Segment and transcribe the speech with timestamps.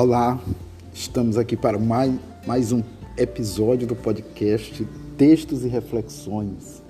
[0.00, 0.40] Olá,
[0.94, 2.14] estamos aqui para mais,
[2.46, 2.84] mais um
[3.16, 4.86] episódio do podcast
[5.16, 6.80] Textos e Reflexões,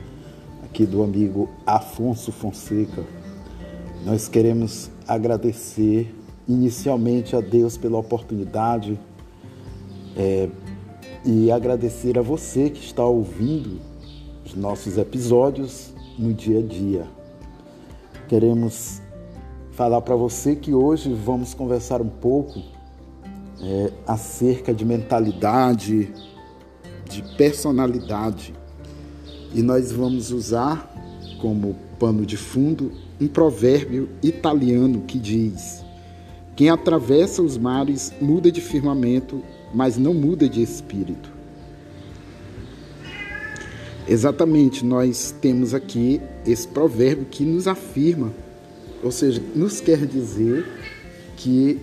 [0.62, 3.02] aqui do amigo Afonso Fonseca.
[4.04, 6.14] Nós queremos agradecer
[6.46, 9.00] inicialmente a Deus pela oportunidade
[10.14, 10.50] é,
[11.24, 13.80] e agradecer a você que está ouvindo
[14.44, 17.06] os nossos episódios no dia a dia.
[18.28, 19.00] Queremos
[19.70, 22.76] falar para você que hoje vamos conversar um pouco
[23.60, 26.12] é, acerca de mentalidade,
[27.08, 28.54] de personalidade.
[29.54, 30.94] E nós vamos usar
[31.40, 35.84] como pano de fundo um provérbio italiano que diz:
[36.54, 39.42] Quem atravessa os mares muda de firmamento,
[39.74, 41.38] mas não muda de espírito.
[44.06, 48.32] Exatamente, nós temos aqui esse provérbio que nos afirma,
[49.02, 50.66] ou seja, nos quer dizer
[51.36, 51.78] que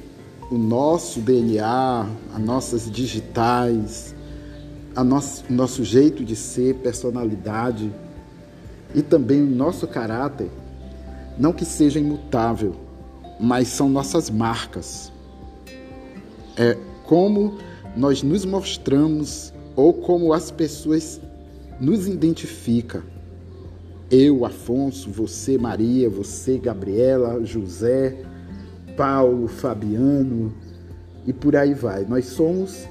[0.49, 4.15] o nosso DNA, as nossas digitais,
[4.95, 7.91] a nosso, o nosso jeito de ser, personalidade
[8.93, 10.49] e também o nosso caráter,
[11.37, 12.75] não que seja imutável,
[13.39, 15.11] mas são nossas marcas.
[16.55, 17.57] É como
[17.95, 21.19] nós nos mostramos ou como as pessoas
[21.79, 23.01] nos identificam.
[24.09, 28.15] Eu, Afonso, você, Maria, você, Gabriela, José,
[28.95, 30.53] Paulo, Fabiano
[31.25, 32.05] e por aí vai.
[32.05, 32.87] Nós somos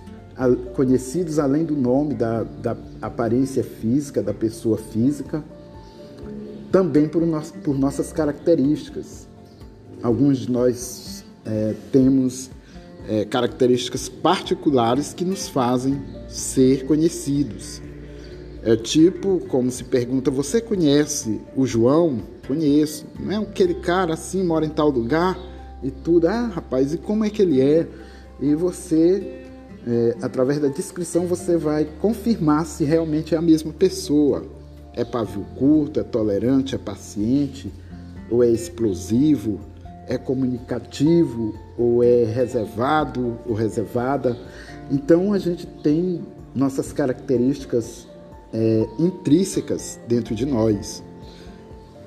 [0.75, 5.45] conhecidos além do nome, da, da aparência física, da pessoa física,
[6.73, 7.23] também por,
[7.63, 9.29] por nossas características.
[10.03, 12.51] Alguns de nós é, temos
[13.09, 17.81] é, características particulares que nos fazem ser conhecidos.
[18.63, 22.21] É tipo, como se pergunta, você conhece o João?
[22.47, 23.07] Conheço.
[23.21, 25.39] Não é aquele cara assim, mora em tal lugar?
[25.83, 26.29] E tudo.
[26.29, 27.87] Ah, rapaz, e como é que ele é?
[28.41, 29.45] E você,
[29.87, 34.45] é, através da descrição, você vai confirmar se realmente é a mesma pessoa.
[34.95, 37.73] É pavio curto, é tolerante, é paciente,
[38.31, 39.61] ou é explosivo,
[40.07, 44.39] é comunicativo, ou é reservado ou reservada.
[44.91, 46.23] Então a gente tem
[46.55, 48.07] nossas características
[48.53, 51.03] é, intrínsecas dentro de nós.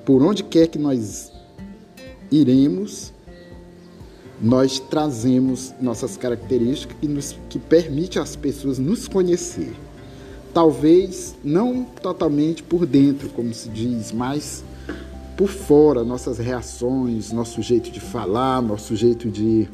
[0.04, 1.30] Por onde quer que nós
[2.30, 3.12] iremos,
[4.40, 9.74] nós trazemos nossas características que, nos, que permite às pessoas nos conhecer.
[10.54, 14.64] Talvez não totalmente por dentro, como se diz, mas
[15.36, 19.68] por fora, nossas reações, nosso jeito de falar, nosso jeito de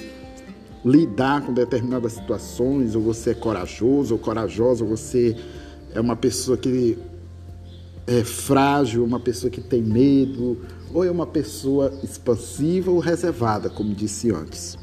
[0.84, 5.36] lidar com determinadas situações, ou você é corajoso ou corajosa, ou você
[5.94, 6.98] é uma pessoa que
[8.06, 10.58] é frágil, uma pessoa que tem medo,
[10.94, 14.78] ou é uma pessoa expansiva ou reservada, como disse antes.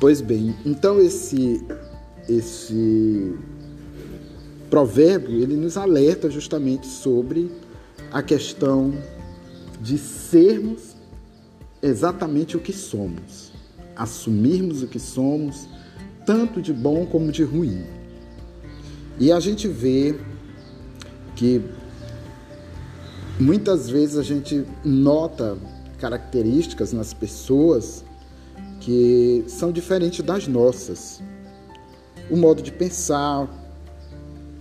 [0.00, 1.64] Pois bem, então esse
[2.28, 3.34] esse
[4.68, 7.50] provérbio ele nos alerta justamente sobre
[8.10, 8.92] a questão
[9.80, 10.96] de sermos
[11.82, 13.52] exatamente o que somos,
[13.94, 15.68] assumirmos o que somos,
[16.24, 17.84] tanto de bom como de ruim.
[19.20, 20.18] E a gente vê
[21.36, 21.60] que
[23.38, 25.56] muitas vezes a gente nota
[25.98, 28.04] características nas pessoas
[28.80, 31.22] que são diferentes das nossas.
[32.30, 33.48] O modo de pensar,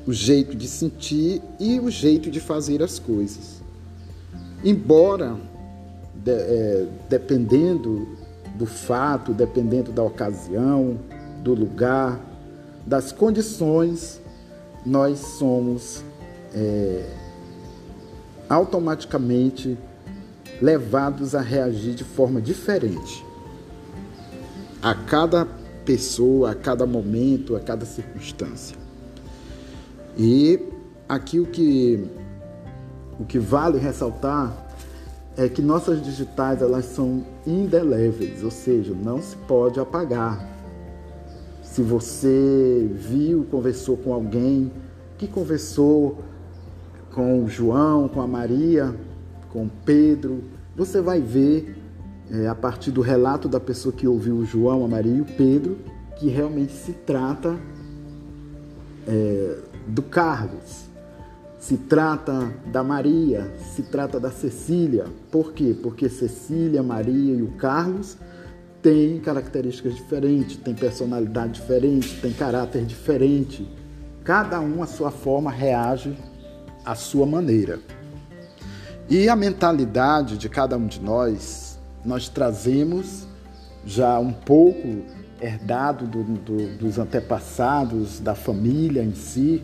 [0.06, 3.61] o jeito de sentir e o jeito de fazer as coisas.
[4.63, 5.38] Embora,
[6.16, 8.07] de, é, dependendo
[8.55, 10.97] do fato, dependendo da ocasião,
[11.44, 12.19] do lugar,
[12.85, 14.22] das condições,
[14.85, 16.03] nós somos
[16.53, 17.22] é,
[18.50, 19.78] automaticamente
[20.62, 23.26] levados a reagir de forma diferente
[24.81, 25.48] a cada
[25.86, 28.76] pessoa, a cada momento, a cada circunstância.
[30.18, 30.59] E
[31.08, 32.06] aqui o que
[33.20, 34.52] o que vale ressaltar
[35.38, 40.47] é que nossas digitais elas são indeléveis, ou seja, não se pode apagar.
[41.64, 44.72] Se você viu, conversou com alguém
[45.17, 46.20] que conversou
[47.14, 48.94] com o João, com a Maria,
[49.50, 50.44] com Pedro,
[50.76, 51.78] você vai ver
[52.32, 55.26] é, a partir do relato da pessoa que ouviu o João, a Maria e o
[55.26, 55.78] Pedro,
[56.18, 57.56] que realmente se trata
[59.08, 59.58] é,
[59.88, 60.86] do Carlos,
[61.60, 65.06] se trata da Maria, se trata da Cecília.
[65.32, 65.76] Por quê?
[65.82, 68.18] Porque Cecília, Maria e o Carlos
[68.82, 73.70] têm características diferentes, têm personalidade diferente, têm caráter diferente.
[74.24, 76.18] Cada um, a sua forma, reage
[76.85, 77.80] à sua maneira.
[79.09, 83.28] E a mentalidade de cada um de nós, nós trazemos
[83.85, 85.03] já um pouco
[85.41, 89.62] herdado do, do, dos antepassados, da família em si,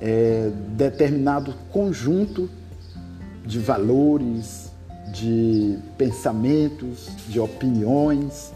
[0.00, 2.48] é, determinado conjunto
[3.44, 4.70] de valores,
[5.12, 8.52] de pensamentos, de opiniões.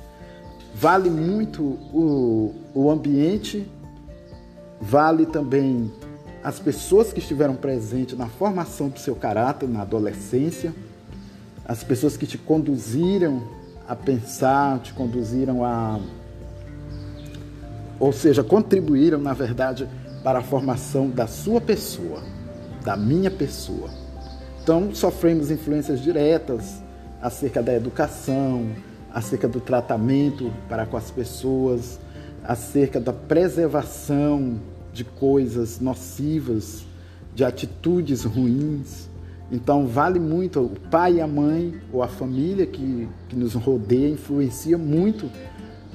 [0.74, 3.68] Vale muito o, o ambiente,
[4.80, 5.90] vale também
[6.46, 10.72] as pessoas que estiveram presentes na formação do seu caráter na adolescência,
[11.64, 13.42] as pessoas que te conduziram
[13.88, 15.98] a pensar, te conduziram a.
[17.98, 19.88] Ou seja, contribuíram, na verdade,
[20.22, 22.22] para a formação da sua pessoa,
[22.84, 23.90] da minha pessoa.
[24.62, 26.80] Então, sofremos influências diretas
[27.20, 28.70] acerca da educação,
[29.12, 31.98] acerca do tratamento para com as pessoas,
[32.44, 34.60] acerca da preservação
[34.96, 36.84] de coisas nocivas,
[37.34, 39.08] de atitudes ruins.
[39.52, 44.08] Então, vale muito o pai e a mãe, ou a família que, que nos rodeia,
[44.08, 45.30] influencia muito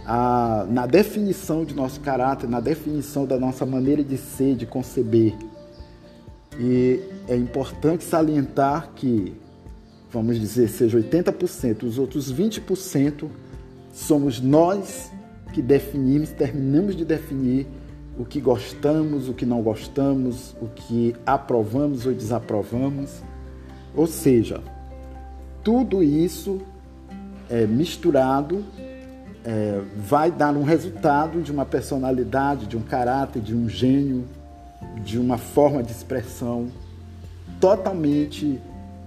[0.06, 5.36] a, na definição de nosso caráter, na definição da nossa maneira de ser, de conceber.
[6.60, 9.34] E é importante salientar que,
[10.12, 13.28] vamos dizer, seja 80%, os outros 20%
[13.94, 15.12] somos nós
[15.54, 17.68] que definimos, terminamos de definir
[18.22, 23.24] o que gostamos, o que não gostamos, o que aprovamos ou desaprovamos.
[23.96, 24.62] Ou seja,
[25.64, 26.62] tudo isso
[27.50, 28.64] é, misturado
[29.44, 34.24] é, vai dar um resultado de uma personalidade, de um caráter, de um gênio,
[35.04, 36.68] de uma forma de expressão
[37.60, 38.62] totalmente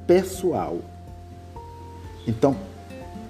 [0.09, 0.79] pessoal.
[2.27, 2.57] Então,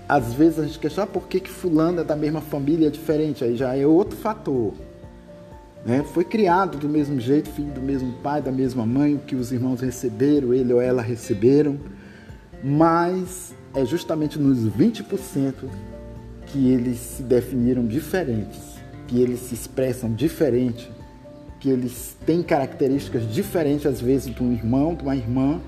[0.08, 2.90] às vezes a gente questiona ah, por que, que fulano é da mesma família é
[2.90, 4.72] diferente, aí já é outro fator.
[5.84, 6.02] Né?
[6.14, 9.80] Foi criado do mesmo jeito, filho do mesmo pai, da mesma mãe, que os irmãos
[9.80, 11.78] receberam, ele ou ela receberam,
[12.62, 15.54] mas é justamente nos 20%
[16.46, 20.90] que eles se definiram diferentes, que eles se expressam diferente,
[21.60, 25.60] que eles têm características diferentes, às vezes, de um irmão, de uma irmã,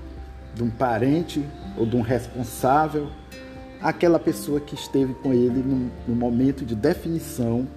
[0.55, 1.43] de um parente
[1.77, 3.09] ou de um responsável,
[3.81, 7.67] aquela pessoa que esteve com ele no, no momento de definição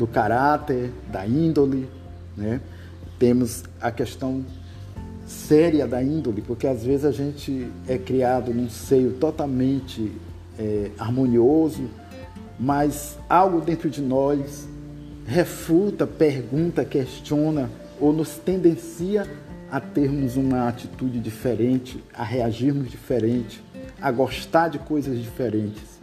[0.00, 1.86] do caráter, da índole,
[2.34, 2.58] né?
[3.18, 4.42] Temos a questão
[5.26, 10.10] séria da índole, porque às vezes a gente é criado num seio totalmente
[10.58, 11.82] é, harmonioso,
[12.58, 14.66] mas algo dentro de nós
[15.26, 17.68] refuta, pergunta, questiona
[18.00, 19.30] ou nos tendencia
[19.70, 23.62] a termos uma atitude diferente, a reagirmos diferente,
[24.00, 26.00] a gostar de coisas diferentes.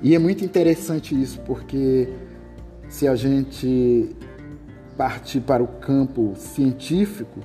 [0.00, 2.08] E é muito interessante isso, porque
[2.88, 4.14] se a gente
[4.96, 7.40] partir para o campo científico,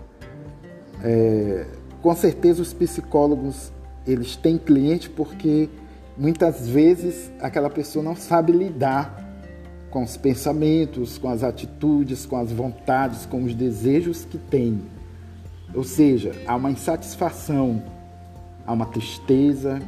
[1.03, 1.65] é,
[2.01, 3.71] com certeza os psicólogos
[4.05, 5.69] eles têm cliente porque
[6.17, 9.27] muitas vezes aquela pessoa não sabe lidar
[9.89, 14.81] com os pensamentos, com as atitudes, com as vontades, com os desejos que tem.
[15.73, 17.81] Ou seja, há uma insatisfação,
[18.65, 19.79] há uma tristeza,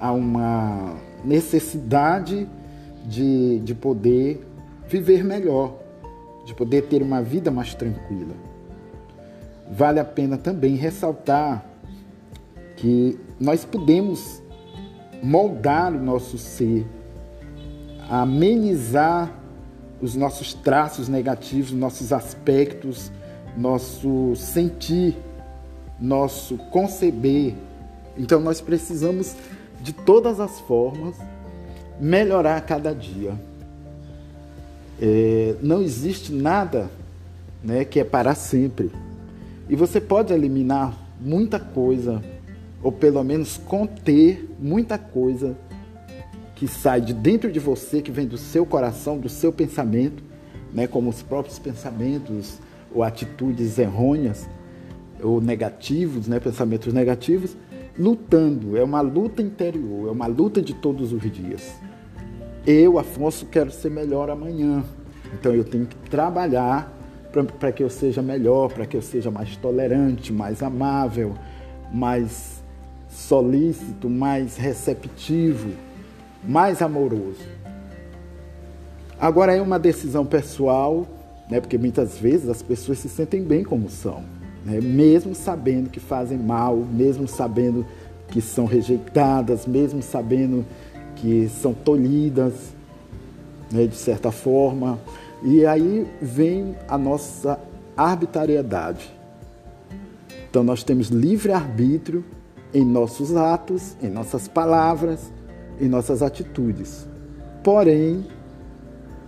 [0.00, 2.48] há uma necessidade
[3.06, 4.46] de, de poder
[4.88, 5.74] viver melhor,
[6.44, 8.34] de poder ter uma vida mais tranquila.
[9.70, 11.64] Vale a pena também ressaltar
[12.76, 14.42] que nós podemos
[15.22, 16.86] moldar o nosso ser,
[18.10, 19.32] amenizar
[20.02, 23.10] os nossos traços negativos, nossos aspectos,
[23.56, 25.16] nosso sentir,
[25.98, 27.54] nosso conceber.
[28.18, 29.34] Então nós precisamos
[29.80, 31.16] de todas as formas
[31.98, 33.32] melhorar cada dia.
[35.00, 36.90] É, não existe nada
[37.62, 38.90] né, que é para sempre.
[39.68, 42.22] E você pode eliminar muita coisa,
[42.82, 45.56] ou pelo menos conter muita coisa
[46.54, 50.22] que sai de dentro de você, que vem do seu coração, do seu pensamento,
[50.72, 52.58] né, como os próprios pensamentos
[52.94, 54.48] ou atitudes errôneas
[55.22, 57.56] ou negativos, né, pensamentos negativos,
[57.98, 58.76] lutando.
[58.76, 61.74] É uma luta interior, é uma luta de todos os dias.
[62.66, 64.82] Eu, Afonso, quero ser melhor amanhã.
[65.34, 66.90] Então eu tenho que trabalhar
[67.58, 71.34] para que eu seja melhor, para que eu seja mais tolerante, mais amável,
[71.92, 72.62] mais
[73.08, 75.72] solícito, mais receptivo,
[76.42, 77.42] mais amoroso.
[79.20, 81.06] Agora é uma decisão pessoal,
[81.50, 84.22] né, porque muitas vezes as pessoas se sentem bem como são,
[84.64, 87.84] né, mesmo sabendo que fazem mal, mesmo sabendo
[88.28, 90.64] que são rejeitadas, mesmo sabendo
[91.24, 92.52] que são tolhidas,
[93.72, 94.98] né, de certa forma.
[95.42, 97.58] E aí vem a nossa
[97.96, 99.10] arbitrariedade.
[100.50, 102.22] Então nós temos livre arbítrio
[102.74, 105.32] em nossos atos, em nossas palavras,
[105.80, 107.08] em nossas atitudes.
[107.62, 108.26] Porém,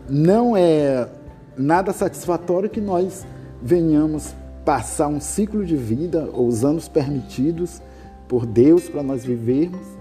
[0.06, 1.08] não é
[1.56, 3.24] nada satisfatório que nós
[3.62, 4.34] venhamos
[4.66, 7.80] passar um ciclo de vida ou os anos permitidos
[8.28, 9.95] por Deus para nós vivermos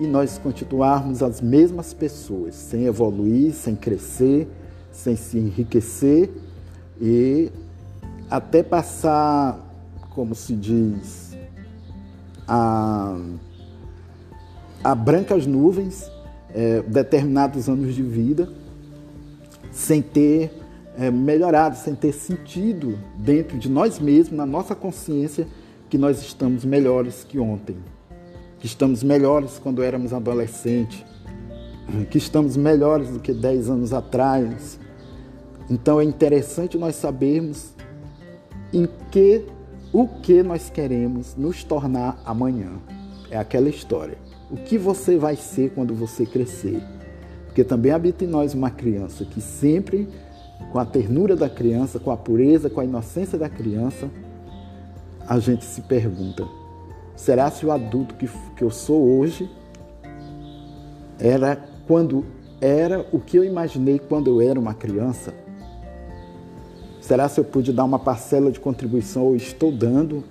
[0.00, 4.48] e nós continuarmos as mesmas pessoas, sem evoluir, sem crescer,
[4.90, 6.30] sem se enriquecer
[6.98, 7.52] e
[8.30, 9.60] até passar,
[10.14, 11.36] como se diz,
[12.48, 13.16] a,
[14.82, 16.10] a brancas nuvens
[16.54, 18.48] é, determinados anos de vida
[19.70, 20.52] sem ter
[20.98, 25.46] é, melhorado, sem ter sentido dentro de nós mesmos, na nossa consciência,
[25.88, 27.76] que nós estamos melhores que ontem,
[28.60, 31.04] que estamos melhores quando éramos adolescentes,
[32.10, 34.78] que estamos melhores do que 10 anos atrás.
[35.68, 37.74] Então é interessante nós sabermos
[38.72, 39.46] em que
[39.92, 42.70] o que nós queremos nos tornar amanhã.
[43.30, 44.18] É aquela história.
[44.50, 46.80] O que você vai ser quando você crescer?
[47.46, 50.08] Porque também habita em nós uma criança que sempre,
[50.72, 54.08] com a ternura da criança, com a pureza, com a inocência da criança,
[55.26, 56.46] a gente se pergunta:
[57.20, 59.50] será se o adulto que, que eu sou hoje
[61.18, 62.24] era quando
[62.62, 65.34] era o que eu imaginei quando eu era uma criança?
[66.98, 70.24] Será se eu pude dar uma parcela de contribuição ou estou dando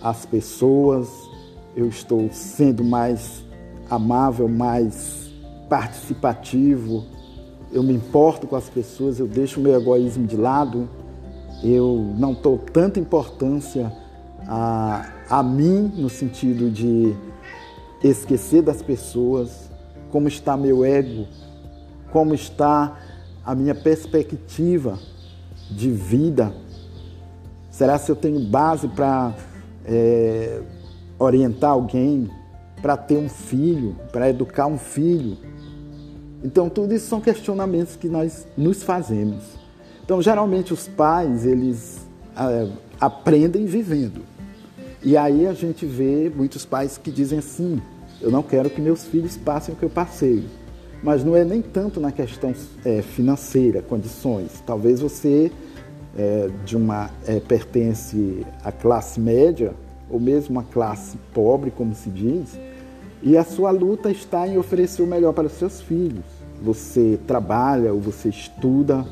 [0.00, 1.08] às pessoas?
[1.74, 3.42] Eu estou sendo mais
[3.90, 5.32] amável, mais
[5.68, 7.04] participativo,
[7.72, 10.88] eu me importo com as pessoas, eu deixo o meu egoísmo de lado,
[11.60, 13.92] eu não dou tanta importância
[14.46, 17.14] a, a mim no sentido de
[18.02, 19.70] esquecer das pessoas,
[20.10, 21.26] como está meu ego,
[22.12, 22.98] como está
[23.44, 24.98] a minha perspectiva
[25.70, 26.52] de vida.
[27.70, 29.34] Será se eu tenho base para
[29.84, 30.62] é,
[31.18, 32.30] orientar alguém,
[32.80, 35.36] para ter um filho, para educar um filho?
[36.42, 39.42] Então, tudo isso são questionamentos que nós nos fazemos.
[40.04, 42.68] Então, geralmente os pais, eles é,
[43.00, 44.33] aprendem vivendo.
[45.04, 47.80] E aí a gente vê muitos pais que dizem assim:
[48.20, 50.44] eu não quero que meus filhos passem o que eu passei.
[51.02, 54.62] Mas não é nem tanto na questão é, financeira, condições.
[54.66, 55.52] Talvez você
[56.16, 59.74] é, de uma é, pertence à classe média
[60.08, 62.58] ou mesmo à classe pobre, como se diz,
[63.22, 66.24] e a sua luta está em oferecer o melhor para os seus filhos
[66.64, 69.04] você trabalha ou você estuda,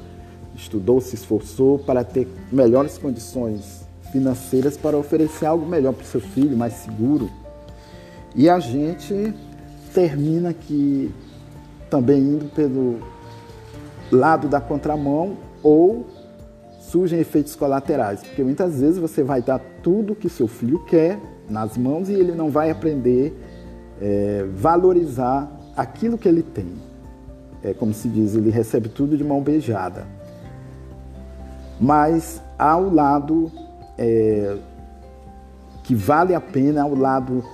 [0.55, 3.82] estudou, se esforçou para ter melhores condições
[4.13, 7.31] financeiras para oferecer algo melhor para o seu filho, mais seguro.
[8.35, 9.35] E a gente
[9.93, 11.13] termina aqui
[11.91, 13.01] também indo pelo
[14.11, 16.07] lado da contramão ou
[16.81, 21.77] surgem efeitos colaterais, porque muitas vezes você vai dar tudo que seu filho quer nas
[21.77, 23.35] mãos e ele não vai aprender
[24.01, 26.93] é, valorizar aquilo que ele tem
[27.63, 30.05] é, como se diz, ele recebe tudo de mão beijada.
[31.81, 33.51] Mas há o lado
[33.99, 34.57] é,
[35.83, 37.45] que vale a pena, há o lado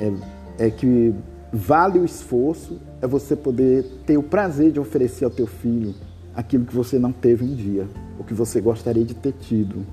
[0.00, 1.14] é, é que
[1.52, 5.94] vale o esforço, é você poder ter o prazer de oferecer ao teu filho
[6.34, 7.86] aquilo que você não teve um dia,
[8.18, 9.86] o que você gostaria de ter tido.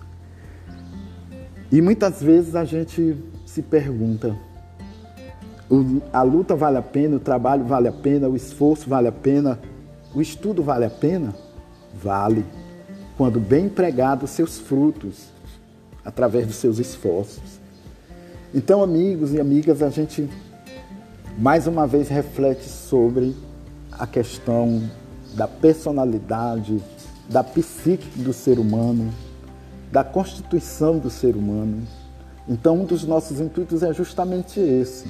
[1.72, 4.38] E muitas vezes a gente se pergunta:
[6.12, 9.60] a luta vale a pena, o trabalho vale a pena, o esforço vale a pena,
[10.14, 11.34] o estudo vale a pena?
[11.96, 12.44] Vale,
[13.18, 15.32] quando bem empregado seus frutos,
[16.04, 17.60] através dos seus esforços.
[18.54, 20.30] Então, amigos e amigas, a gente
[21.38, 23.36] mais uma vez reflete sobre
[23.92, 24.82] a questão
[25.34, 26.82] da personalidade,
[27.30, 29.12] da psique do ser humano,
[29.92, 31.82] da constituição do ser humano.
[32.48, 35.08] Então, um dos nossos intuitos é justamente esse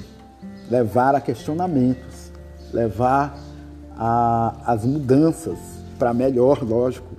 [0.70, 2.32] levar a questionamentos,
[2.72, 3.38] levar
[3.96, 5.58] a, as mudanças
[5.98, 7.14] para melhor, lógico.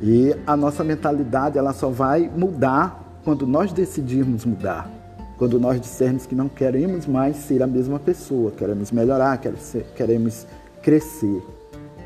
[0.00, 4.90] E a nossa mentalidade ela só vai mudar quando nós decidirmos mudar.
[5.36, 9.40] Quando nós dissermos que não queremos mais ser a mesma pessoa, queremos melhorar,
[9.94, 10.46] queremos
[10.82, 11.42] crescer.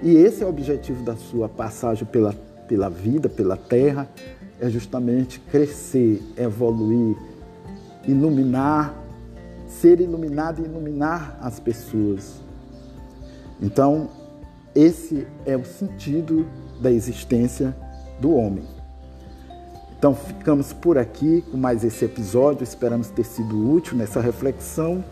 [0.02, 2.34] E esse é o objetivo da sua passagem pela,
[2.68, 4.08] pela vida, pela terra,
[4.60, 7.16] é justamente crescer, evoluir,
[8.06, 9.02] iluminar
[9.80, 12.40] ser iluminado e iluminar as pessoas.
[13.60, 14.10] Então,
[14.74, 16.46] esse é o sentido
[16.82, 17.74] da existência
[18.20, 18.64] do homem.
[19.96, 22.64] Então, ficamos por aqui com mais esse episódio.
[22.64, 25.04] Esperamos ter sido útil nessa reflexão.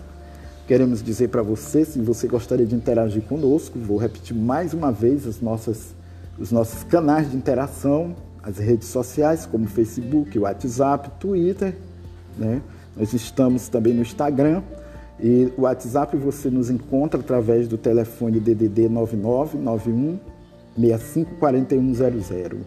[0.67, 5.27] Queremos dizer para você, se você gostaria de interagir conosco, vou repetir mais uma vez
[5.27, 5.95] as nossas,
[6.39, 11.77] os nossos canais de interação, as redes sociais como Facebook, WhatsApp, Twitter,
[12.37, 12.61] né?
[12.97, 14.63] Nós estamos também no Instagram
[15.21, 20.19] e o WhatsApp você nos encontra através do telefone DDD 9991
[20.81, 22.61] 654100.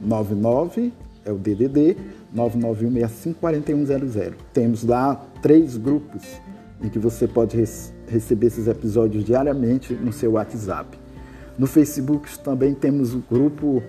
[0.00, 0.92] 99
[1.24, 1.96] é o DDD
[2.32, 4.32] 991 654100.
[4.52, 6.22] Temos lá três grupos
[6.82, 7.56] em que você pode
[8.06, 10.98] receber esses episódios diariamente no seu WhatsApp.
[11.58, 13.82] No Facebook também temos o grupo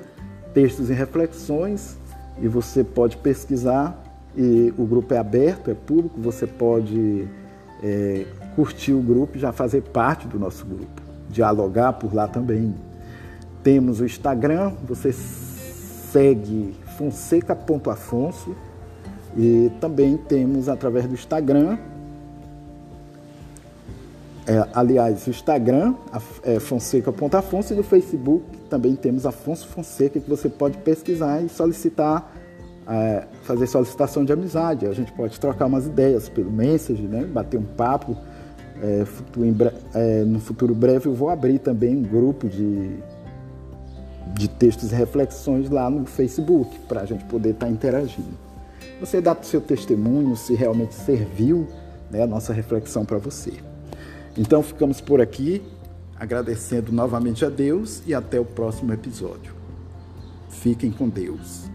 [0.53, 1.97] Textos e Reflexões
[2.41, 4.03] e você pode pesquisar
[4.35, 7.27] e o grupo é aberto, é público, você pode
[7.83, 12.73] é, curtir o grupo e já fazer parte do nosso grupo, dialogar por lá também.
[13.67, 18.55] Temos o Instagram, você segue fonseca.afonso
[19.35, 21.77] e também temos através do Instagram
[24.47, 25.95] é, aliás, o Instagram
[26.43, 32.33] é fonseca.afonso e no Facebook também temos Afonso Fonseca que você pode pesquisar e solicitar,
[32.87, 34.87] é, fazer solicitação de amizade.
[34.87, 37.25] A gente pode trocar umas ideias pelo Message, né?
[37.25, 38.15] bater um papo.
[38.81, 43.01] É, futuro, é, no futuro breve eu vou abrir também um grupo de,
[44.33, 48.37] de textos e reflexões lá no Facebook para a gente poder estar tá interagindo.
[48.99, 51.67] Você dá o seu testemunho se realmente serviu
[52.09, 53.53] né, a nossa reflexão para você.
[54.35, 55.61] Então ficamos por aqui,
[56.19, 59.53] agradecendo novamente a Deus e até o próximo episódio.
[60.49, 61.66] Fiquem com Deus.